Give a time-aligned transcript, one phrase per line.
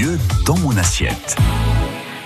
[0.00, 1.36] mieux dans mon assiette.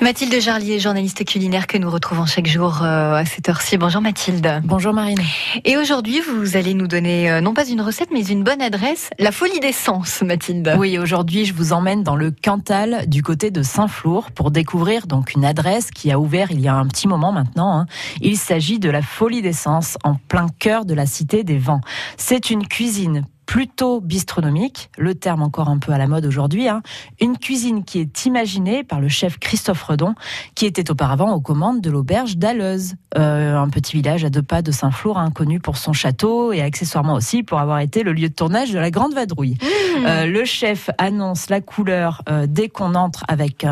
[0.00, 3.76] Mathilde Jarlier, journaliste culinaire que nous retrouvons chaque jour euh, à cette heure-ci.
[3.76, 4.62] Bonjour Mathilde.
[4.64, 5.18] Bonjour Marine.
[5.64, 9.10] Et aujourd'hui, vous allez nous donner euh, non pas une recette, mais une bonne adresse,
[9.18, 10.74] la folie d'essence, Mathilde.
[10.78, 15.34] Oui, aujourd'hui, je vous emmène dans le Cantal, du côté de Saint-Flour, pour découvrir donc
[15.34, 17.80] une adresse qui a ouvert il y a un petit moment maintenant.
[17.80, 17.86] Hein.
[18.22, 21.82] Il s'agit de la folie d'essence, en plein cœur de la Cité des Vents.
[22.16, 26.82] C'est une cuisine plutôt bistronomique, le terme encore un peu à la mode aujourd'hui, hein.
[27.20, 30.14] une cuisine qui est imaginée par le chef Christophe Redon,
[30.54, 34.62] qui était auparavant aux commandes de l'auberge d'Alleuse, euh, un petit village à deux pas
[34.62, 38.28] de Saint-Flour, hein, connu pour son château et accessoirement aussi pour avoir été le lieu
[38.28, 39.56] de tournage de la Grande Vadrouille.
[39.60, 40.06] Mmh.
[40.06, 43.66] Euh, le chef annonce la couleur euh, dès qu'on entre avec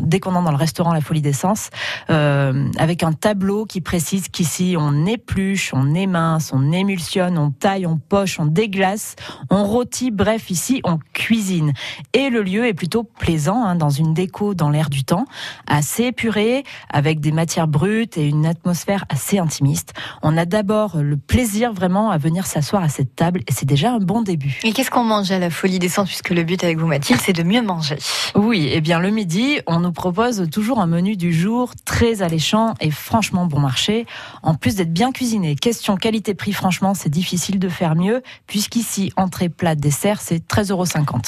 [0.00, 1.70] dès qu'on entre dans le restaurant La Folie d'essence,
[2.08, 7.96] avec un tableau qui précise qu'ici on épluche, on émince, on émulsionne, on taille, on
[7.96, 9.16] poche, on déglace
[9.50, 11.72] on rôtit, bref, ici on cuisine.
[12.12, 15.26] Et le lieu est plutôt plaisant, hein, dans une déco dans l'air du temps,
[15.66, 19.94] assez épuré, avec des matières brutes et une atmosphère assez intimiste.
[20.22, 23.92] On a d'abord le plaisir vraiment à venir s'asseoir à cette table et c'est déjà
[23.92, 24.60] un bon début.
[24.64, 27.20] Et qu'est-ce qu'on mange à la folie des sens puisque le but avec vous Mathilde
[27.22, 27.98] c'est de mieux manger?
[28.34, 32.22] Oui, et eh bien le midi, on nous propose toujours un menu du jour très
[32.22, 34.06] alléchant et franchement bon marché,
[34.42, 35.56] en plus d'être bien cuisiné.
[35.56, 40.84] Question qualité-prix, franchement, c'est difficile de faire mieux puisqu'ici entrée, plat, dessert, c'est 13,50 euros.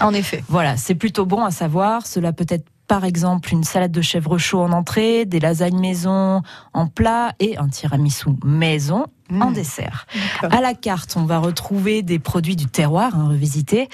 [0.00, 0.44] En effet.
[0.48, 2.06] Voilà, c'est plutôt bon à savoir.
[2.06, 6.42] Cela peut être par exemple une salade de chèvre chaud en entrée, des lasagnes maison
[6.72, 9.54] en plat et un tiramisu maison en mmh.
[9.54, 10.06] dessert.
[10.42, 13.88] À la carte, on va retrouver des produits du terroir hein, revisités,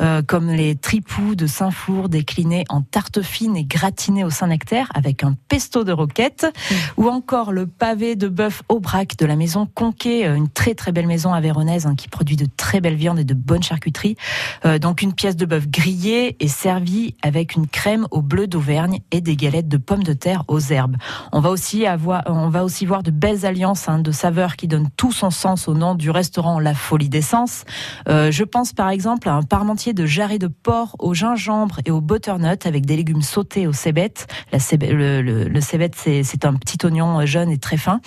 [0.00, 5.24] euh, comme les tripous de Saint-Flour déclinés en tarte fine et gratinés au Saint-Nectaire avec
[5.24, 6.74] un pesto de roquette, mmh.
[6.96, 10.92] ou encore le pavé de bœuf Aubrac de la maison Conquet, euh, une très très
[10.92, 14.16] belle maison avéronaise hein, qui produit de très belles viandes et de bonnes charcuteries.
[14.64, 19.00] Euh, donc une pièce de bœuf grillée et servie avec une crème au bleu d'Auvergne
[19.10, 20.96] et des galettes de pommes de terre aux herbes.
[21.32, 24.68] On va aussi avoir, on va aussi voir de belles alliances hein, de saveurs qui
[24.68, 27.64] donnent tout son sens au nom du restaurant La Folie d'essence.
[28.08, 31.90] Euh, je pense par exemple à un parmentier de jarret de porc au gingembre et
[31.90, 34.26] au butternut avec des légumes sautés au cébette.
[34.52, 38.00] Le, le, cébette, c'est un petit oignon jaune et très fin.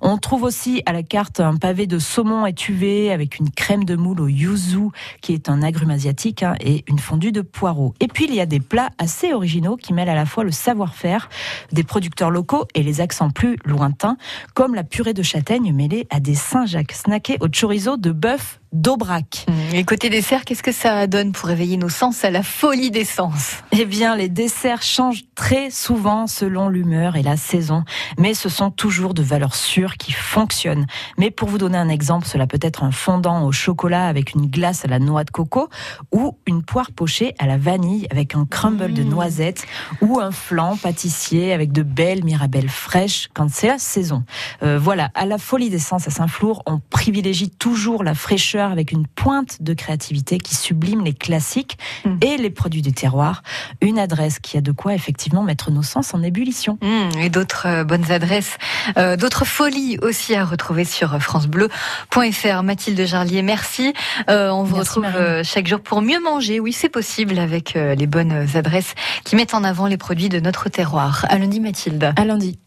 [0.00, 3.96] On trouve aussi à la carte un pavé de saumon étuvé avec une crème de
[3.96, 4.88] moule au yuzu,
[5.20, 7.94] qui est un agrume asiatique, hein, et une fondue de poireaux.
[8.00, 10.50] Et puis il y a des plats assez originaux qui mêlent à la fois le
[10.50, 11.28] savoir-faire
[11.72, 14.16] des producteurs locaux et les accents plus lointains,
[14.54, 19.46] comme la purée de châtaigne mêlée des Saint-Jacques snackés au chorizo de bœuf d'Aubrac.
[19.72, 23.04] Et côté dessert, qu'est-ce que ça donne pour réveiller nos sens à la folie des
[23.04, 23.62] sens?
[23.72, 27.84] Eh bien, les desserts changent très souvent selon l'humeur et la saison,
[28.18, 30.86] mais ce sont toujours de valeurs sûres qui fonctionnent.
[31.18, 34.46] Mais pour vous donner un exemple, cela peut être un fondant au chocolat avec une
[34.46, 35.68] glace à la noix de coco,
[36.12, 39.08] ou une poire pochée à la vanille avec un crumble de mmh.
[39.08, 39.66] noisettes,
[40.00, 44.24] ou un flan pâtissier avec de belles mirabelles fraîches quand c'est la saison.
[44.62, 48.92] Euh, voilà, à la folie des sens à Saint-Flour, on privilégie toujours la fraîcheur avec
[48.92, 52.16] une pointe de créativité qui sublime les classiques mm.
[52.22, 53.42] et les produits du terroir.
[53.80, 56.78] Une adresse qui a de quoi effectivement mettre nos sens en ébullition.
[56.82, 58.58] Mm, et d'autres euh, bonnes adresses,
[58.98, 62.62] euh, d'autres folies aussi à retrouver sur francebleu.fr.
[62.62, 63.92] Mathilde Jarlier, merci.
[64.28, 65.06] Euh, on vous retrouve
[65.42, 66.60] chaque jour pour mieux manger.
[66.60, 68.94] Oui, c'est possible avec les bonnes adresses
[69.24, 71.26] qui mettent en avant les produits de notre terroir.
[71.28, 72.12] À lundi, Mathilde.
[72.16, 72.58] À lundi.